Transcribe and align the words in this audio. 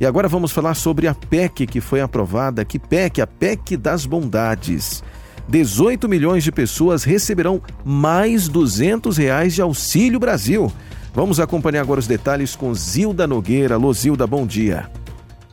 E 0.00 0.06
agora 0.06 0.28
vamos 0.28 0.52
falar 0.52 0.74
sobre 0.74 1.08
a 1.08 1.14
PEC 1.14 1.66
que 1.66 1.80
foi 1.80 2.00
aprovada. 2.00 2.64
Que 2.64 2.78
PEC? 2.78 3.20
A 3.20 3.26
PEC 3.26 3.76
das 3.76 4.06
Bondades. 4.06 5.02
18 5.48 6.08
milhões 6.08 6.44
de 6.44 6.52
pessoas 6.52 7.04
receberão 7.04 7.60
mais 7.84 8.48
200 8.48 9.16
reais 9.16 9.54
de 9.54 9.62
Auxílio 9.62 10.20
Brasil. 10.20 10.70
Vamos 11.14 11.40
acompanhar 11.40 11.80
agora 11.80 11.98
os 11.98 12.06
detalhes 12.06 12.54
com 12.54 12.72
Zilda 12.74 13.26
Nogueira. 13.26 13.74
Alô, 13.74 13.92
Zilda, 13.92 14.26
bom 14.26 14.46
dia. 14.46 14.88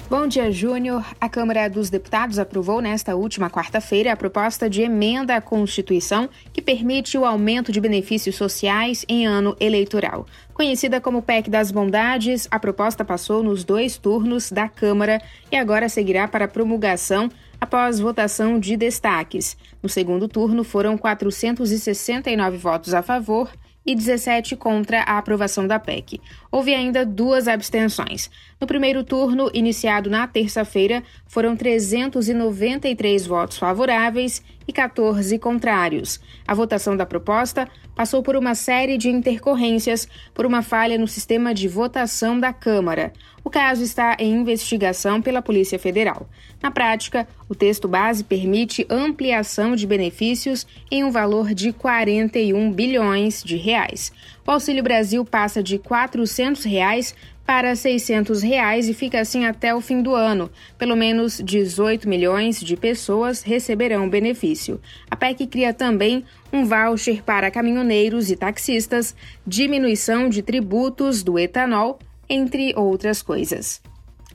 Bom 0.07 0.27
dia, 0.27 0.51
Júnior. 0.51 1.03
A 1.19 1.27
Câmara 1.27 1.67
dos 1.67 1.89
Deputados 1.89 2.37
aprovou 2.37 2.79
nesta 2.79 3.15
última 3.15 3.49
quarta-feira 3.49 4.13
a 4.13 4.15
proposta 4.15 4.69
de 4.69 4.83
emenda 4.83 5.35
à 5.35 5.41
Constituição 5.41 6.29
que 6.53 6.61
permite 6.61 7.17
o 7.17 7.25
aumento 7.25 7.71
de 7.71 7.81
benefícios 7.81 8.35
sociais 8.35 9.03
em 9.09 9.25
ano 9.25 9.55
eleitoral. 9.59 10.27
Conhecida 10.53 11.01
como 11.01 11.23
PEC 11.23 11.49
das 11.49 11.71
Bondades, 11.71 12.47
a 12.51 12.59
proposta 12.59 13.03
passou 13.03 13.41
nos 13.41 13.63
dois 13.63 13.97
turnos 13.97 14.51
da 14.51 14.69
Câmara 14.69 15.19
e 15.51 15.57
agora 15.57 15.89
seguirá 15.89 16.27
para 16.27 16.47
promulgação 16.47 17.27
após 17.59 17.99
votação 17.99 18.59
de 18.59 18.77
destaques. 18.77 19.57
No 19.81 19.89
segundo 19.89 20.27
turno, 20.27 20.63
foram 20.63 20.99
469 20.99 22.57
votos 22.57 22.93
a 22.93 23.01
favor 23.01 23.49
e 23.85 23.95
17 23.95 24.55
contra 24.55 25.01
a 25.01 25.17
aprovação 25.17 25.67
da 25.67 25.79
PEC. 25.79 26.19
Houve 26.51 26.73
ainda 26.73 27.05
duas 27.05 27.47
abstenções. 27.47 28.29
No 28.59 28.65
primeiro 28.65 29.03
turno, 29.03 29.51
iniciado 29.53 30.09
na 30.09 30.25
terça-feira, 30.27 31.03
foram 31.27 31.55
393 31.55 33.27
votos 33.27 33.57
favoráveis 33.57 34.43
e 34.67 34.73
14 34.73 35.37
contrários. 35.37 36.19
A 36.47 36.53
votação 36.53 36.97
da 36.97 37.05
proposta 37.05 37.67
passou 37.95 38.23
por 38.23 38.35
uma 38.35 38.55
série 38.55 38.97
de 38.97 39.09
intercorrências 39.09 40.07
por 40.33 40.45
uma 40.45 40.61
falha 40.61 40.97
no 40.97 41.07
sistema 41.07 41.53
de 41.53 41.67
votação 41.67 42.39
da 42.39 42.51
Câmara. 42.51 43.13
O 43.45 43.49
caso 43.51 43.83
está 43.83 44.17
em 44.17 44.33
investigação 44.33 45.21
pela 45.21 45.39
Polícia 45.39 45.77
Federal. 45.77 46.27
Na 46.63 46.71
prática, 46.71 47.27
o 47.47 47.53
texto 47.53 47.87
base 47.87 48.23
permite 48.23 48.87
ampliação 48.89 49.75
de 49.75 49.85
benefícios 49.85 50.65
em 50.89 51.03
um 51.03 51.11
valor 51.11 51.53
de 51.53 51.71
41 51.71 52.71
bilhões 52.71 53.43
de 53.43 53.55
reais. 53.55 54.11
O 54.47 54.49
Auxílio 54.49 54.81
Brasil 54.81 55.23
passa 55.23 55.61
de 55.61 55.77
400 55.77 56.63
reais 56.63 57.13
para 57.45 57.75
600 57.75 58.41
reais 58.41 58.89
e 58.89 58.95
fica 58.95 59.19
assim 59.19 59.45
até 59.45 59.75
o 59.75 59.79
fim 59.79 60.01
do 60.01 60.15
ano. 60.15 60.49
Pelo 60.75 60.95
menos 60.95 61.39
18 61.39 62.09
milhões 62.09 62.59
de 62.59 62.75
pessoas 62.75 63.43
receberão 63.43 64.09
benefício. 64.09 64.81
A 65.09 65.15
PEC 65.15 65.45
cria 65.45 65.71
também 65.71 66.25
um 66.51 66.65
voucher 66.65 67.21
para 67.21 67.51
caminhoneiros 67.51 68.31
e 68.31 68.35
taxistas, 68.35 69.15
diminuição 69.45 70.29
de 70.29 70.41
tributos 70.41 71.21
do 71.21 71.37
etanol, 71.37 71.99
entre 72.29 72.73
outras 72.75 73.21
coisas. 73.21 73.81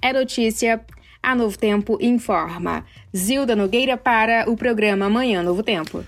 É 0.00 0.12
notícia. 0.12 0.80
A 1.22 1.34
Novo 1.34 1.58
Tempo 1.58 1.98
informa. 2.00 2.84
Zilda 3.14 3.54
Nogueira 3.54 3.96
para 3.96 4.50
o 4.50 4.56
programa 4.56 5.10
Manhã 5.10 5.42
Novo 5.42 5.62
Tempo. 5.62 6.04